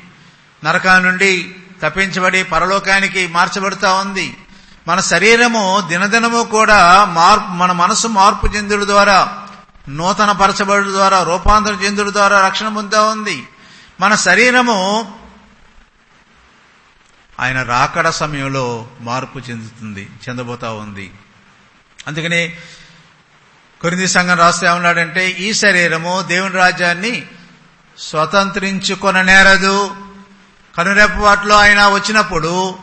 [0.65, 4.37] నరకా నుండి తప్పించబడి పరలోకానికి మార్చబడతా ఉంది.
[4.87, 9.47] మన శరీరము దినదినము కూడా మార్పు మన మనసు మార్పు చెందుడు ద్వారా
[9.89, 13.47] నూతన పరచబడు ద్వారా రూపాంతరం చెందుడు ద్వారా రక్షణ పొందుతా ఉంది.
[13.99, 15.13] మన శరీరము
[17.39, 21.11] ఆయన రాకడ సమయంలో మార్పు చెందుతుంది చెందబోతా ఉంది.
[22.07, 22.53] అందుకని
[23.81, 27.25] కొరింది సంఘం రాస్తే ఏమన్నాడంటే ఈ శరీరము దేవుని రాజ్యాన్ని
[27.97, 29.95] స్వతంత్రించుకొన నేరదు
[30.77, 32.75] కనురెప్పపాట్లో ఆయన వచ్చినప్పుడు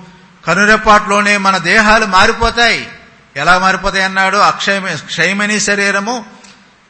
[0.47, 2.89] కనురెప్పాట్లోనే మన దేహాలు మారిపోతాయి.
[3.37, 4.37] ఎలా మారిపోతాయి అన్నాడు?
[4.37, 6.25] అక్షయ క్షయమని శరీరము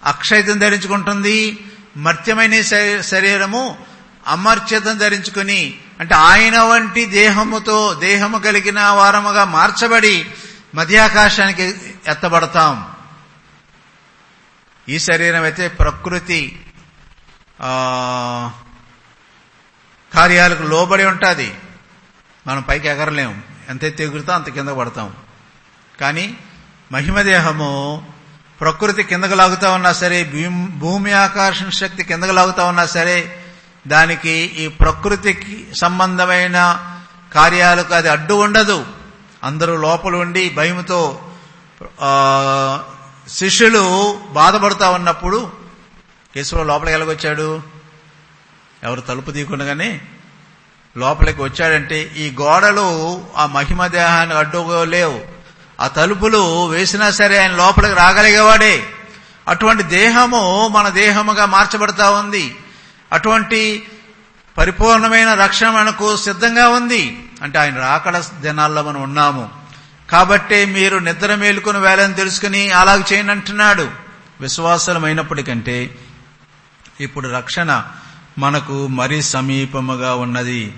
[0.04, 1.64] అక్షయతం ధరించుకుంటుంది.
[1.96, 2.60] మర్త్యమైన
[3.00, 3.78] శరీరము
[4.26, 10.26] అమర్త్యతం ధరించుకుని అంటే ఆయన వంటి దేహముతో దేహము కలిగిన వారముగా మార్చబడి
[10.74, 11.74] మధ్యాకాశానికి
[12.08, 12.86] ఎత్తబడతాం.
[14.88, 16.66] ఈ శరీరం అయితే ప్రకృతి
[20.14, 21.54] కార్యాలకు లోబడి ఉంటుంది.
[22.46, 23.42] మనం పైకి ఎగరలేము.
[23.68, 25.12] ఎంత ఎగురుతాం అంత కింద పడతాం.
[26.00, 26.36] కానీ
[26.92, 28.06] మహిమదేహము
[28.60, 30.24] ప్రకృతి కిందకు లాగుతా ఉన్నా సరే
[30.76, 33.44] భూమి ఆకర్షణ శక్తి కిందకు లాగుతా ఉన్నా సరే
[33.86, 36.58] దానికి ఈ ప్రకృతికి సంబంధమైన
[37.34, 38.86] కార్యాలకు అది అడ్డు ఉండదు.
[39.44, 41.00] అందరూ లోపల ఉండి భయముతో
[43.28, 43.82] శిష్యులు
[44.30, 45.52] బాధపడుతూ ఉన్నప్పుడు
[46.34, 47.62] కేసులో లోపలికి ఎలాగొచ్చాడు?
[48.82, 50.00] ఎవరు తలుపు తీయకుండానే
[50.96, 55.20] లోపలికి వచ్చాడంటే ఈ గోడలు ఆ మహిమ దేహాన్ని అడ్డుకోలేవు
[55.80, 58.86] ఆ తలుపులు వేసినా సరే ఆయన లోపలికి రాగలిగేవాడే.
[59.48, 62.56] అటువంటి దేహము మన దేహముగా మార్చబడతా ఉంది.
[63.12, 63.88] అటువంటి
[64.58, 67.28] పరిపూర్ణమైన రక్షణ మనకు సిద్ధంగా ఉంది.
[67.42, 69.50] అంటే ఆయన రాకడ దినాల్లో మనం ఉన్నాము.
[70.10, 73.90] కాబట్టి మీరు నిద్ర మేలుకుని వేలని తెలుసుకుని అలాగ చేయండి అంటున్నాడు.
[74.40, 75.98] విశ్వాసమైనప్పటికంటే
[77.00, 77.84] ఇప్పుడు రక్షణ
[78.38, 80.74] మనకు మరి సమీపముగా ఉన్నది.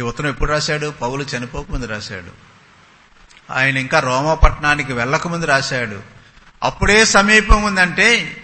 [0.00, 0.94] ఈ ఉత్తరం ఎప్పుడు రాశాడు?
[1.02, 2.46] పౌలు చనిపోకముందు రాశాడు.
[3.52, 6.00] ఆయన ఇంకా రోమపట్నానికి వెళ్ళకముందు రాశాడు.
[6.62, 8.42] అప్పుడే సమీపం ఉందంటే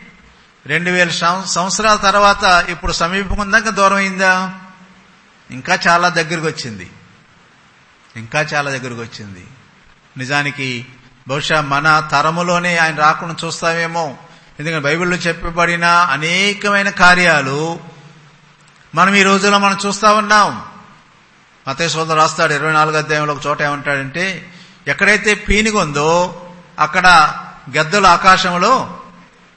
[0.66, 4.54] రెండు వేల సంవత్సరాల తర్వాత ఇప్పుడు సమీపం ఉందాక దూరం అయిందా?
[5.50, 6.90] ఇంకా చాలా దగ్గరకు వచ్చింది.
[8.16, 9.46] ఇంకా చాలా దగ్గరకు వచ్చింది.
[10.16, 10.86] నిజానికి
[11.28, 14.16] బహుశా మన తరములోనే ఆయన రాకుండా చూస్తామేమో.
[14.60, 17.91] ఎందుకంటే బైబిల్లో చెప్పబడిన అనేకమైన కార్యాలు
[18.94, 20.62] మనం ఈ రోజుల్లో మనం చూస్తా ఉన్నాం.
[21.68, 24.52] మతే సోదరు రాస్తాడు ఇరవై నాలుగు అధ్యాయంలో ఒక చోట ఏమంటాడంటే
[24.88, 26.42] ఎక్కడైతే పీనుగుందో
[26.78, 27.34] అక్కడ
[27.76, 29.00] గద్దలు ఆకాశంలో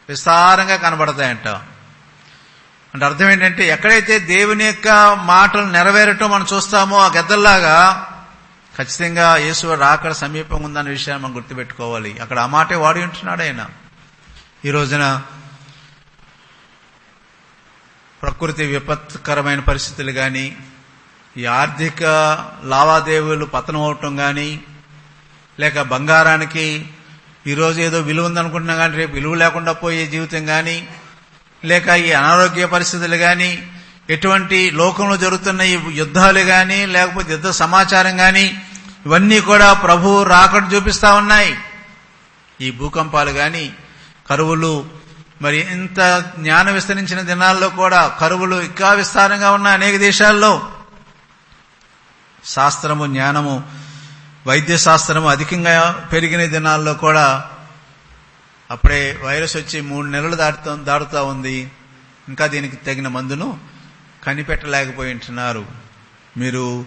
[0.09, 1.47] విస్తారంగా కనబడతాయంట.
[2.93, 8.07] అంటే అర్థం ఏంటంటే ఎక్కడైతే దేవుని యొక్క మాటలు నెరవేరటం మనం చూస్తామో ఆ గద్దల్లాగా
[8.77, 12.17] ఖచ్చితంగా యేసు రాకడ సమీపం ఉందన్న విషయాన్ని మనం గుర్తుపెట్టుకోవాలి.
[12.21, 13.65] అక్కడ ఆ మాటే వాడి ఉంటున్నాడు ఆయన.
[14.65, 15.21] ఈ రోజున
[18.25, 20.45] ప్రకృతి విపత్కరమైన పరిస్థితులు కానీ
[21.35, 22.03] ఈ ఆర్థిక
[22.71, 24.49] లావాదేవీలు పతనం అవటం కానీ
[25.57, 26.67] లేక బంగారానికి
[27.51, 30.77] ఈరోజు ఏదో విలువ ఉందనుకుంటున్నా కానీ రేపు విలువ లేకుండా పోయే జీవితం కానీ
[31.63, 33.51] లేక ఈ అనారోగ్య పరిస్థితులు కానీ
[34.15, 38.45] ఎటువంటి లోకంలో జరుగుతున్న ఈ యుద్ధాలు కానీ లేకపోతే యుద్ధ సమాచారం కానీ
[39.05, 41.53] ఇవన్నీ కూడా ప్రభు రాకడ చూపిస్తా ఉన్నాయి.
[42.59, 43.65] ఈ భూకంపాలు కానీ
[44.29, 44.73] కరువులు
[45.41, 50.71] మరి ఇంత జ్ఞానం విస్తరించిన దినాల్లో కూడా కరువులు ఇంకా విస్తారంగా ఉన్న అనేక దేశాల్లో.
[52.45, 53.63] శాస్త్రము జ్ఞానము
[54.47, 57.51] వైద్య శాస్త్రము అధికంగా పెరిగిన దినాల్లో కూడా
[58.71, 61.71] అప్పుడే వైరస్ వచ్చి మూడు నెలలు దాటుతా దాడుతూ ఉంది.
[62.27, 63.59] ఇంకా దీనికి తగిన మందును
[64.23, 65.65] కనిపెట్టలేకపోయి ఉంటున్నారు.
[66.37, 66.85] మీరు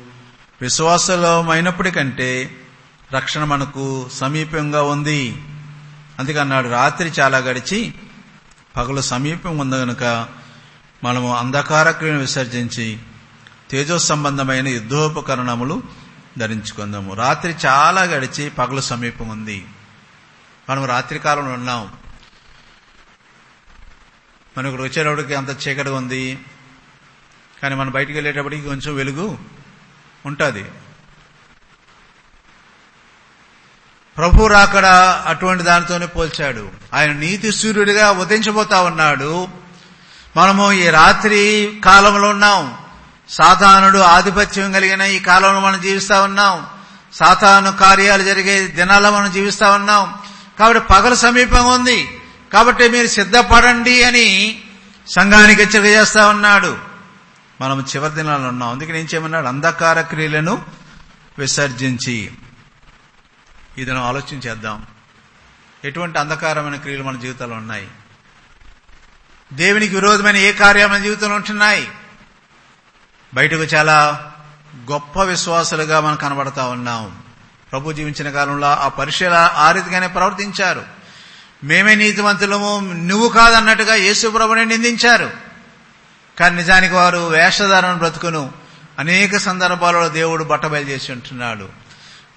[0.60, 2.50] విశ్వాసమైనప్పటికంటే
[3.12, 5.44] రక్షణ మనకు సమీపంగా ఉంది.
[6.18, 7.94] అందుకన్నాడు రాత్రి చాలా గడిచి
[8.78, 10.28] పగలు సమీపం ఉంది గనుక
[11.04, 12.98] మనము అంధకార క్రియను విసర్జించి
[13.70, 15.82] తేజో సంబంధమైన యుద్ధోపకరణములు
[16.38, 17.14] ధరించుకుందాము.
[17.14, 19.66] రాత్రి చాలా గడిచి పగలు సమీపం ఉంది.
[20.70, 21.92] మనం రాత్రి కాలంలో ఉన్నాం.
[24.58, 26.38] మనకు వచ్చేటప్పటికి అంత చీకటి ఉంది.
[27.62, 29.38] కానీ మనం బయటికి వెళ్ళేటప్పటికి కొంచెం వెలుగు
[30.26, 30.64] ఉంటుంది.
[34.18, 34.86] ప్రభు రాకడ
[35.26, 36.68] అటువంటి దానితోనే పోల్చాడు.
[36.94, 39.48] ఆయన నీతి సూర్యుడిగా ఉదయించబోతా ఉన్నాడు.
[40.36, 42.74] మనము ఈ రాత్రి కాలంలో ఉన్నాం.
[43.28, 46.66] సాతానుడు ఆధిపత్యం కలిగిన ఈ కాలంలో మనం జీవిస్తా ఉన్నాం.
[47.12, 50.14] సాతాను కార్యాలు జరిగే దినాల్లో మనం జీవిస్తా ఉన్నాం.
[50.58, 52.20] కాబట్టి పగల సమీపంగా ఉంది.
[52.52, 54.60] కాబట్టి మీరు సిద్ధపడండి అని
[55.08, 56.76] సంఘానికి హెచ్చరిక చేస్తా ఉన్నాడు.
[57.60, 58.70] మనం చివరి దినాల్లో ఉన్నాం.
[58.70, 59.46] అందుకే నేను చేయమన్నాడు?
[59.46, 60.62] అంధకార క్రియలను
[61.38, 62.30] విసర్జించి
[63.78, 64.86] ఇదనం ఆలోచన చేద్దాం.
[65.84, 67.88] ఎటువంటి అంధకారమైన క్రియలు మన జీవితంలో ఉన్నాయి?
[69.52, 71.88] దేవునికి విరోధమైన ఏ కార్యాలు మన జీవితంలో ఉంటున్నాయి?
[73.34, 74.30] బయటకు చాలా
[74.90, 77.22] గొప్ప విశ్వాసులుగా మనం కనబడతా ఉన్నాం.
[77.72, 80.84] ప్రభు జీవించిన కాలంలో ఆ పరిశీల ఆ రీతిగానే ప్రవర్తించారు.
[81.64, 85.30] మేమే నీతివంతులము నువ్వు కాదన్నట్టుగా యేసు ప్రభుని నిందించారు.
[86.38, 88.52] కానీ నిజానికి వారు వేషధారణ బ్రతుకును.
[88.98, 91.87] అనేక సందర్భాలలో దేవుడు బట్టబయలు చేసి ఉంటున్నాడు.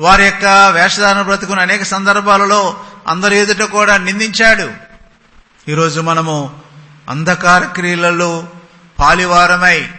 [0.01, 4.71] వారి యొక్క వేషధారణ బ్రతుకుని అనేక సందర్భాలలో అందరి ఎదుట కూడా నిందించాడు.
[5.67, 6.59] ఈరోజు మనము
[7.09, 8.47] అంధకార క్రియలలో
[8.99, 9.89] పాలివారమై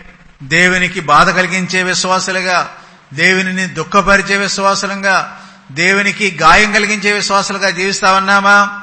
[0.42, 2.76] దేవునికి బాధ కలిగించే విశ్వాసులుగా
[3.14, 8.80] దేవునిని దుఃఖపరిచే విశ్వాసులంగా దేవునికి గాయం కలిగించే విశ్వాసులుగా జీవిస్తా ఉన్నామా?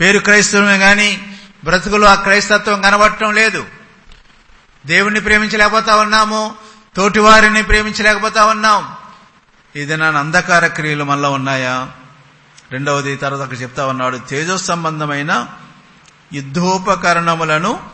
[0.00, 1.22] పేరు క్రైస్తవమే గాని
[1.64, 3.66] బ్రతుకులు ఆ క్రైస్తత్వం కనబడటం లేదు.
[4.86, 6.54] దేవుణ్ణి ప్రేమించలేకపోతా ఉన్నాము
[6.96, 8.97] తోటివారిని ప్రేమించలేకపోతా ఉన్నాం.
[9.76, 11.92] ఏదైనా అంధకార క్రియలు మళ్ళా ఉన్నాయా?
[12.70, 15.48] రెండవది తర్వాత అక్కడ చెప్తా ఉన్నాడు తేజో సంబంధమైన
[16.32, 17.90] యుద్ధోపకరణములను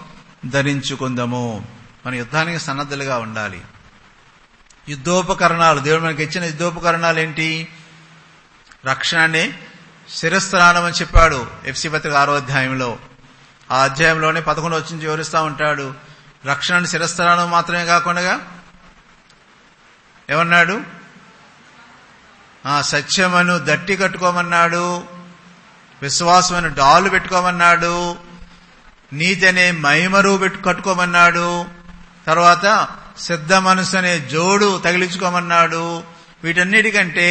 [0.46, 1.64] ధరించుకుందాము.
[2.06, 3.62] మన యుద్ధానికి సన్నద్ధులుగా ఉండాలి.
[4.88, 7.68] యుద్ధోపకరణాలు దేవుడు మనకి ఇచ్చిన యుద్ధోపకరణాలు ఏంటి?
[8.86, 9.58] రక్షణనే
[10.08, 12.98] శిరస్నానం అని చెప్పాడు ఎఫ్సి పత్రిక ఆరో అధ్యాయంలో.
[13.70, 15.94] ఆ అధ్యాయంలోనే పదకొండు వచ్చి వివరిస్తూ ఉంటాడు.
[16.46, 18.40] రక్షణ శిరస్నానం మాత్రమే కాకుండా
[20.30, 20.93] ఏమన్నాడు
[22.66, 25.02] ఆ సత్యమను దట్టి కట్టుకోమన్నాడు
[26.02, 28.16] విశ్వాసమును డాలు పెట్టుకోమన్నాడు
[29.12, 31.66] నీతి అనే మైమరు పెట్టు కట్టుకోమన్నాడు
[32.26, 36.02] తర్వాత సిద్ధ మనసు అనే జోడు తగిలించుకోమన్నాడు
[36.44, 37.28] వీటన్నిటికంటే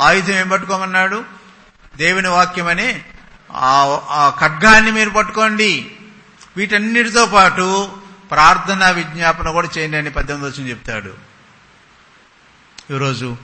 [0.00, 1.24] ఆయుధం ఏం పట్టుకోమన్నాడు
[1.96, 3.02] దేవుని వాక్యమని
[3.52, 5.92] ఆ ఖడ్గాన్ని మీరు పట్టుకోండి.
[6.56, 7.92] వీటన్నిటితో పాటు
[8.30, 11.12] ప్రార్థనా విజ్ఞాపన కూడా చేయండి అని పద్దెనిమిది వచ్చిన చెప్తాడు.
[12.90, 13.36] ఈరోజు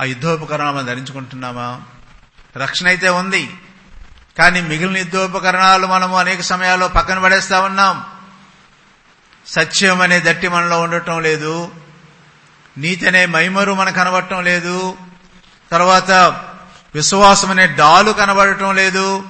[0.00, 1.80] ఆ యుద్ధోపకరణాలు మనం ధరించుకుంటున్నామా?
[2.56, 3.50] రక్షణ అయితే ఉంది.
[4.38, 8.04] కానీ మిగిలిన యుద్ధోపకరణాలు మనము అనేక సమయాల్లో పక్కన పడేస్తా ఉన్నాం.
[9.46, 11.72] సత్యం అనే దట్టి మనలో ఉండటం లేదు.
[12.78, 14.96] నీతి అనే మైమరు మనకు కనబడటం లేదు.
[15.70, 16.10] తర్వాత
[16.94, 19.22] విశ్వాసం అనే డాలు కనబడటం లేదు.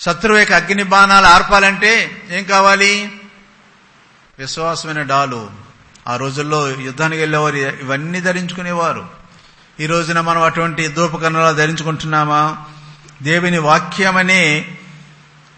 [0.00, 3.20] శత్రువు యొక్క అగ్ని బాణాలు ఆర్పాలంటే ఏం కావాలి?
[4.38, 5.63] విశ్వాసమైన డాలు.
[6.08, 9.04] ఆ రోజుల్లో యుద్ధానికి వెళ్ళేవారు ఇవన్నీ ధరించుకునేవారు.
[9.80, 12.56] ఈ రోజున మనం అటువంటి యుద్ధోపకరణాలు ధరించుకుంటున్నామా?
[13.22, 14.76] దేవుని వాక్యమనే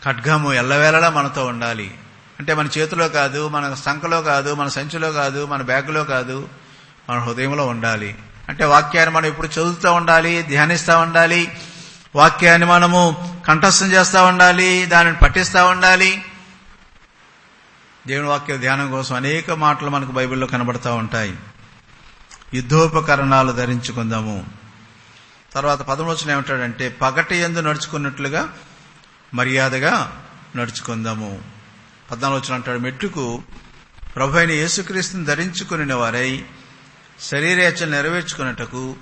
[0.05, 1.95] ఖడ్గము ఎల్లవేళలా మనతో ఉండాలి.
[2.39, 6.49] అంటే మన చేతిలో కాదు మన సంఖలో కాదు మన సంచిలో కాదు మన బ్యాగులో కాదు
[7.11, 8.15] మన హృదయంలో ఉండాలి.
[8.49, 11.53] అంటే వాక్యాన్ని మనం ఎప్పుడు చదువుతూ ఉండాలి ధ్యానిస్తూ ఉండాలి
[12.17, 16.23] వాక్యాన్ని మనము కంఠస్థం చేస్తూ ఉండాలి దానిని పట్టిస్తూ ఉండాలి.
[18.07, 21.37] దేవుని వాక్య ధ్యానం కోసం అనేక మాటలు మనకు బైబిల్లో కనబడతా ఉంటాయి.
[22.55, 24.47] యుద్ధోపకరణాలు ధరించుకుందాము.
[25.53, 28.55] తర్వాత పదమూచన ఏమంటాడంటే పగటి ఎందు నడుచుకున్నట్లుగా
[29.35, 30.25] మర్యాదగా
[30.57, 31.43] నడుచుకుందాము.
[32.11, 33.43] పద్నాలుగు అంటాడు మెట్టుకు
[34.17, 36.45] ప్రభు అయిన యేసుక్రీస్తుని ధరించుకుని వారై
[37.21, 38.97] శరీరేచ్ఛలు నెరవేర్చుకున్నటకు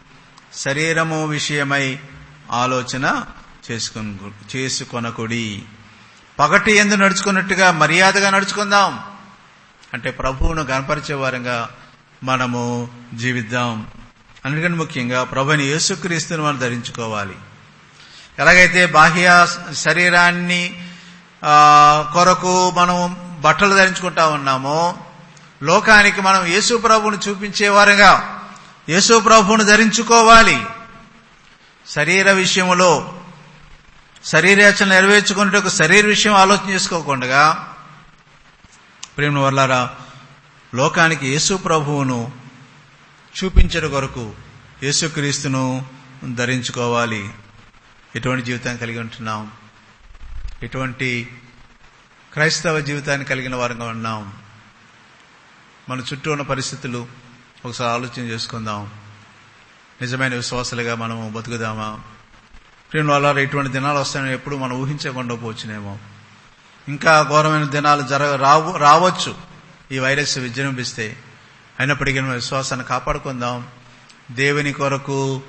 [0.54, 1.98] శరీరము విషయమై
[2.50, 3.24] ఆలోచన
[3.70, 4.18] చేసుకుని
[4.56, 5.62] చేసుకొనకుడి.
[6.38, 9.00] పగటి ఎందు నడుచుకున్నట్టుగా మర్యాదగా నడుచుకుందాం
[9.94, 11.68] అంటే ప్రభువును కనపరిచే వారంగా
[12.24, 13.86] మనము జీవిద్దాం.
[14.44, 17.34] అందుకని ముఖ్యంగా ప్రభుని యేసుక్రీస్తుని మనం ధరించుకోవాలి.
[18.38, 20.88] ఎలాగైతే బాహ్య శరీరాన్ని
[22.12, 24.94] కొరకు మనం బట్టలు ధరించుకుంటా ఉన్నామో
[25.62, 28.40] లోకానికి మనం యేసు ప్రభువును చూపించేవారుగా
[28.88, 30.62] యేసు ప్రభువును ధరించుకోవాలి.
[31.88, 33.20] శరీర విషయంలో
[34.24, 37.68] శరీరేచ్ఛను నెరవేర్చుకున్నట్టు శరీర విషయం ఆలోచన చేసుకోకుండా
[39.16, 39.96] ప్రేమ వర్లారా
[40.74, 42.32] లోకానికి యేసు ప్రభువును
[43.44, 44.34] చూపించడం కొరకు
[44.82, 45.86] యేసుక్రీస్తును
[46.34, 47.30] ధరించుకోవాలి.
[48.16, 49.50] ఎటువంటి జీవితాన్ని కలిగి ఉంటున్నాం?
[50.62, 51.36] ఎటువంటి
[52.32, 54.32] క్రైస్తవ జీవితాన్ని కలిగిన వారంగా ఉన్నాం?
[55.88, 57.06] మన చుట్టూ ఉన్న పరిస్థితులు
[57.64, 58.90] ఒకసారి ఆలోచన చేసుకుందాం.
[60.00, 62.00] నిజమైన విశ్వాసాలుగా మనము బతుకుదామా?
[62.94, 65.98] ప్రియం వాళ్ళ ఇటువంటి దినాలు వస్తాయని ఎప్పుడు మనం ఊహించకుండా పోవచ్చునేమో.
[66.88, 69.34] ఇంకా ఘోరమైన దినాలు జరగ రావు రావచ్చు.
[69.92, 71.16] ఈ వైరస్ విజృంభిస్తే.
[71.80, 73.66] అయినప్పటికీ మన విశ్వాసాన్ని కాపాడుకుందాం.
[74.30, 75.42] దేవుని కొరకు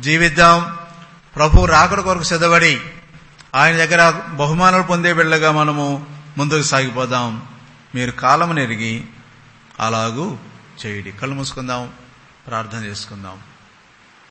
[0.00, 0.76] జీవిద్దాం.
[1.36, 2.80] ప్రభు రాకడ కొరకు సిద్ధపడి
[3.54, 6.06] ఆయన దగ్గర బహుమానాలు పొందే బిళ్ళగా మనము
[6.38, 7.48] ముందుకు సాగిపోదాం.
[7.94, 9.04] మీరు కాలం నెరిగి
[9.80, 10.36] అలాగూ
[10.86, 11.12] చేయడి.
[11.12, 11.90] కళ్ళు మూసుకుందాం.
[12.46, 13.38] ప్రార్థన చేసుకుందాం.